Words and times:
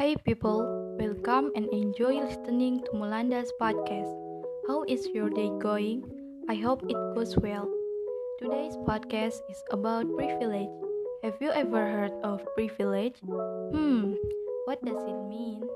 Hi 0.00 0.16
people, 0.24 0.64
welcome 0.96 1.52
and 1.54 1.68
enjoy 1.76 2.24
listening 2.24 2.80
to 2.88 2.90
Mulanda's 2.96 3.52
podcast. 3.60 4.08
How 4.66 4.80
is 4.88 5.04
your 5.12 5.28
day 5.28 5.52
going? 5.60 6.08
I 6.48 6.54
hope 6.54 6.80
it 6.88 6.96
goes 7.12 7.36
well. 7.36 7.68
Today's 8.40 8.80
podcast 8.88 9.44
is 9.52 9.60
about 9.68 10.08
privilege. 10.16 10.72
Have 11.22 11.36
you 11.36 11.52
ever 11.52 11.84
heard 11.84 12.16
of 12.24 12.40
privilege? 12.56 13.20
Hmm, 13.28 14.16
what 14.64 14.80
does 14.80 15.04
it 15.04 15.20
mean? 15.28 15.68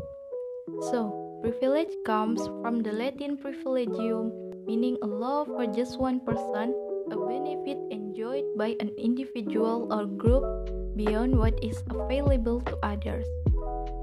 So, 0.88 1.12
privilege 1.44 1.92
comes 2.08 2.40
from 2.64 2.80
the 2.80 2.96
Latin 2.96 3.36
privilegium, 3.36 4.32
meaning 4.64 4.96
a 5.02 5.06
law 5.06 5.44
for 5.44 5.68
just 5.68 6.00
one 6.00 6.24
person, 6.24 6.72
a 7.12 7.16
benefit 7.28 7.76
enjoyed 7.92 8.56
by 8.56 8.72
an 8.80 8.88
individual 8.96 9.92
or 9.92 10.08
group 10.08 10.48
beyond 10.96 11.36
what 11.36 11.60
is 11.60 11.84
available 11.92 12.62
to 12.62 12.78
others. 12.80 13.28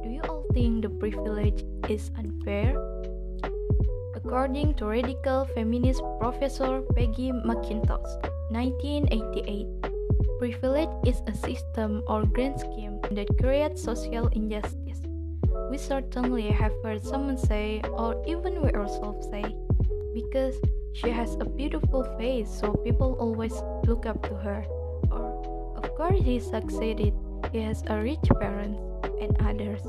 Do 0.04 0.10
you 0.10 0.22
all 0.28 0.46
think 0.54 0.82
the 0.82 0.90
privilege 0.90 1.64
is 1.88 2.10
unfair? 2.18 2.74
According 4.16 4.76
to 4.76 4.86
radical 4.86 5.46
feminist 5.54 6.02
professor 6.20 6.82
Peggy 6.96 7.32
McIntosh, 7.32 8.10
1988, 8.50 9.68
privilege 10.40 10.90
is 11.06 11.22
a 11.28 11.34
system 11.34 12.02
or 12.08 12.26
grand 12.26 12.60
scheme 12.60 13.00
that 13.12 13.30
creates 13.38 13.84
social 13.84 14.28
injustice. 14.30 15.02
We 15.70 15.78
certainly 15.78 16.50
have 16.50 16.74
heard 16.84 17.06
someone 17.06 17.38
say, 17.38 17.82
or 17.94 18.22
even 18.26 18.62
we 18.62 18.72
ourselves 18.74 19.28
say, 19.30 19.46
because 20.14 20.56
she 20.94 21.10
has 21.10 21.38
a 21.40 21.46
beautiful 21.46 22.04
face, 22.18 22.50
so 22.50 22.74
people 22.74 23.16
always 23.20 23.54
look 23.86 24.06
up 24.06 24.22
to 24.24 24.36
her. 24.36 24.66
Or, 25.12 25.78
of 25.78 25.96
course, 25.96 26.20
he 26.22 26.40
succeeded, 26.40 27.14
he 27.52 27.62
has 27.62 27.84
a 27.88 27.98
rich 27.98 28.24
parents, 28.40 28.80
and 29.22 29.36
others. 29.42 29.82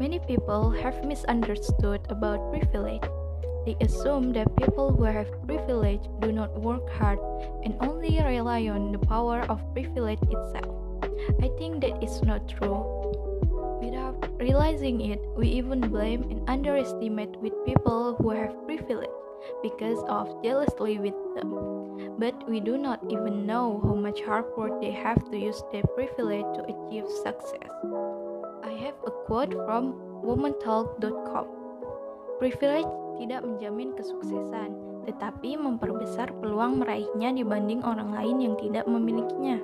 Many 0.00 0.18
people 0.20 0.70
have 0.70 1.04
misunderstood 1.04 2.00
about 2.08 2.52
privilege. 2.52 3.04
They 3.66 3.76
assume 3.80 4.32
that 4.32 4.56
people 4.56 4.92
who 4.96 5.04
have 5.04 5.28
privilege 5.46 6.00
do 6.20 6.32
not 6.32 6.58
work 6.60 6.88
hard 6.90 7.18
and 7.64 7.76
only 7.80 8.16
rely 8.22 8.68
on 8.68 8.92
the 8.92 8.98
power 8.98 9.42
of 9.48 9.60
privilege 9.74 10.22
itself. 10.22 11.04
I 11.40 11.48
think 11.58 11.80
that 11.82 12.02
is 12.02 12.22
not 12.22 12.48
true. 12.48 13.39
Realizing 14.40 15.04
it, 15.04 15.20
we 15.36 15.48
even 15.52 15.84
blame 15.92 16.24
and 16.32 16.40
underestimate 16.48 17.36
with 17.44 17.52
people 17.68 18.16
who 18.16 18.32
have 18.32 18.56
privilege 18.64 19.12
because 19.62 20.00
of 20.08 20.32
jealously 20.42 20.96
with 20.96 21.12
them. 21.36 21.52
But 22.16 22.48
we 22.48 22.60
do 22.60 22.80
not 22.80 23.04
even 23.12 23.44
know 23.44 23.84
how 23.84 23.92
much 23.92 24.24
hard 24.24 24.48
work 24.56 24.80
they 24.80 24.96
have 24.96 25.20
to 25.28 25.36
use 25.36 25.60
their 25.68 25.84
privilege 25.92 26.48
to 26.56 26.64
achieve 26.64 27.04
success. 27.20 27.68
I 28.64 28.72
have 28.80 28.96
a 29.04 29.12
quote 29.28 29.52
from 29.68 30.00
womantalk.com. 30.24 31.46
Privilege 32.40 32.88
tidak 33.20 33.44
menjamin 33.44 33.92
kesuksesan, 33.92 34.72
tetapi 35.04 35.60
memperbesar 35.60 36.32
peluang 36.40 36.80
meraihnya 36.80 37.36
dibanding 37.36 37.84
orang 37.84 38.16
lain 38.16 38.40
yang 38.40 38.56
tidak 38.56 38.88
memilikinya. 38.88 39.60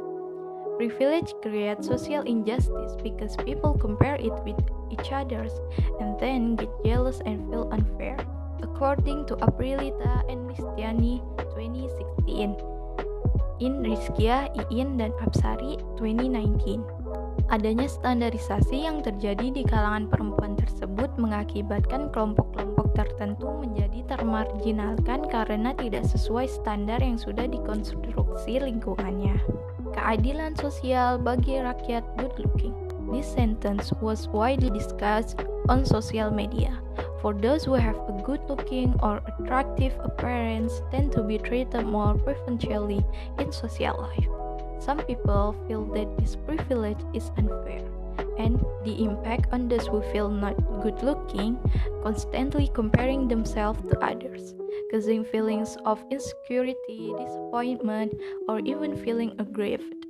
Privilege 0.76 1.32
creates 1.40 1.88
social 1.88 2.20
injustice 2.28 3.00
because 3.00 3.32
people 3.48 3.72
compare 3.80 4.20
it 4.20 4.36
with 4.44 4.60
each 4.92 5.08
others 5.08 5.52
and 6.00 6.20
then 6.20 6.56
get 6.56 6.68
jealous 6.84 7.24
and 7.24 7.48
feel 7.48 7.68
unfair. 7.72 8.20
According 8.60 9.24
to 9.32 9.40
Aprilita 9.40 10.20
and 10.28 10.52
Listiani 10.52 11.24
2016 11.56 12.60
in 13.60 13.80
Rizkia, 13.80 14.52
Iin, 14.68 15.00
dan 15.00 15.16
Absari 15.24 15.80
2019. 15.96 16.84
Adanya 17.48 17.88
standarisasi 17.88 18.84
yang 18.84 19.00
terjadi 19.00 19.54
di 19.54 19.62
kalangan 19.64 20.10
perempuan 20.10 20.58
tersebut 20.58 21.08
mengakibatkan 21.16 22.10
kelompok-kelompok 22.10 22.92
tertentu 22.92 23.48
menjadi 23.64 24.02
termarginalkan 24.12 25.24
karena 25.30 25.72
tidak 25.78 26.04
sesuai 26.10 26.50
standar 26.50 26.98
yang 26.98 27.16
sudah 27.16 27.46
dikonstruksi 27.46 28.60
lingkungannya. 28.60 29.38
Keadilan 29.96 30.60
sosial 30.60 31.16
bagi 31.16 31.56
rakyat 31.56 32.04
good 32.20 32.36
looking. 32.36 32.76
This 33.08 33.24
sentence 33.24 33.96
was 34.04 34.28
widely 34.28 34.68
discussed 34.68 35.40
on 35.72 35.88
social 35.88 36.28
media. 36.28 36.76
For 37.24 37.32
those 37.32 37.64
who 37.64 37.72
have 37.80 37.96
a 38.04 38.20
good 38.20 38.44
looking 38.44 38.92
or 39.00 39.24
attractive 39.24 39.96
appearance 40.04 40.84
tend 40.92 41.16
to 41.16 41.24
be 41.24 41.40
treated 41.40 41.88
more 41.88 42.12
preferentially 42.12 43.00
in 43.40 43.48
social 43.48 43.96
life. 43.96 44.28
Some 44.84 45.00
people 45.00 45.56
feel 45.64 45.88
that 45.96 46.12
this 46.20 46.36
privilege 46.44 47.00
is 47.16 47.32
unfair, 47.40 47.80
and 48.38 48.60
the 48.84 49.04
impact 49.04 49.52
on 49.52 49.68
those 49.68 49.86
who 49.86 50.02
feel 50.12 50.28
not 50.28 50.56
good 50.82 51.02
looking, 51.02 51.58
constantly 52.02 52.68
comparing 52.74 53.28
themselves 53.28 53.80
to 53.88 53.98
others, 54.04 54.54
causing 54.90 55.24
feelings 55.24 55.76
of 55.84 56.02
insecurity, 56.10 57.12
disappointment, 57.18 58.14
or 58.48 58.60
even 58.60 58.96
feeling 58.96 59.34
aggrieved. 59.38 60.06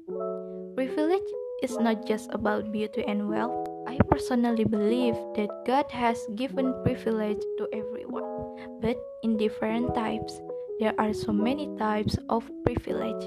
Privilege 0.76 1.30
is 1.62 1.78
not 1.78 2.06
just 2.06 2.28
about 2.32 2.72
beauty 2.72 3.04
and 3.06 3.28
wealth. 3.28 3.68
I 3.86 3.98
personally 4.10 4.64
believe 4.64 5.16
that 5.36 5.48
God 5.66 5.90
has 5.90 6.18
given 6.34 6.74
privilege 6.84 7.40
to 7.58 7.68
everyone, 7.72 8.80
but 8.80 8.96
in 9.22 9.36
different 9.36 9.94
types. 9.94 10.40
There 10.78 10.92
are 10.98 11.14
so 11.14 11.32
many 11.32 11.72
types 11.78 12.18
of 12.28 12.44
privilege 12.62 13.24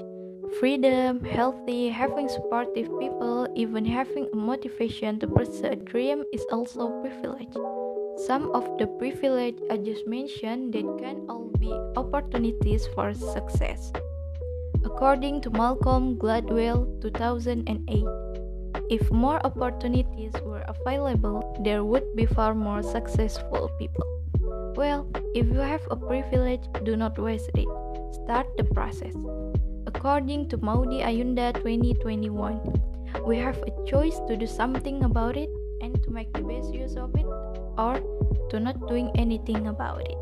Freedom, 0.58 1.24
healthy, 1.24 1.88
having 1.88 2.28
supportive 2.28 2.90
people, 2.98 3.46
even 3.54 3.84
having 3.84 4.28
a 4.32 4.36
motivation 4.36 5.18
to 5.20 5.28
pursue 5.28 5.66
a 5.66 5.76
dream 5.76 6.24
is 6.32 6.44
also 6.50 6.90
privilege. 7.00 7.54
Some 8.26 8.50
of 8.50 8.66
the 8.78 8.86
privilege 8.98 9.56
I 9.70 9.76
just 9.76 10.06
mentioned 10.06 10.74
that 10.74 10.84
can 10.98 11.24
all 11.28 11.50
be 11.58 11.72
opportunities 11.96 12.86
for 12.94 13.14
success. 13.14 13.92
According 14.84 15.42
to 15.42 15.50
Malcolm 15.50 16.16
Gladwell 16.16 17.00
2008, 17.00 18.04
if 18.90 19.10
more 19.12 19.40
opportunities 19.46 20.32
were 20.42 20.64
available, 20.66 21.56
there 21.64 21.84
would 21.84 22.16
be 22.16 22.26
far 22.26 22.54
more 22.54 22.82
successful 22.82 23.70
people. 23.78 24.04
Well, 24.74 25.06
if 25.34 25.46
you 25.46 25.60
have 25.60 25.86
a 25.90 25.96
privilege, 25.96 26.66
do 26.82 26.96
not 26.96 27.18
waste 27.18 27.50
it. 27.54 27.68
Start 28.24 28.46
the 28.56 28.64
process. 28.64 29.14
According 29.90 30.48
to 30.50 30.56
Maudy 30.58 31.02
Ayunda 31.02 31.50
2021, 31.52 32.62
we 33.26 33.36
have 33.38 33.58
a 33.58 33.74
choice 33.90 34.20
to 34.28 34.36
do 34.36 34.46
something 34.46 35.02
about 35.02 35.36
it 35.36 35.50
and 35.82 36.00
to 36.04 36.10
make 36.10 36.32
the 36.32 36.46
best 36.46 36.72
use 36.72 36.94
of 36.94 37.10
it 37.18 37.26
or 37.76 37.98
to 38.50 38.60
not 38.60 38.78
doing 38.86 39.10
anything 39.16 39.66
about 39.66 40.00
it. 40.06 40.14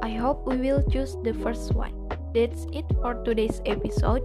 I 0.00 0.10
hope 0.10 0.46
we 0.46 0.58
will 0.58 0.80
choose 0.90 1.16
the 1.24 1.34
first 1.42 1.74
one. 1.74 1.90
That's 2.34 2.70
it 2.72 2.86
for 3.02 3.18
today's 3.26 3.60
episode. 3.66 4.22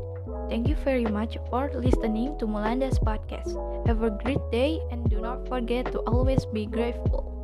Thank 0.49 0.69
you 0.69 0.75
very 0.75 1.09
much 1.09 1.35
for 1.49 1.71
listening 1.73 2.37
to 2.37 2.45
Mulanda's 2.45 2.99
podcast. 2.99 3.57
Have 3.87 4.03
a 4.03 4.11
great 4.11 4.45
day 4.51 4.79
and 4.91 5.09
do 5.09 5.19
not 5.19 5.49
forget 5.49 5.91
to 5.93 6.05
always 6.05 6.45
be 6.45 6.67
grateful. 6.67 7.40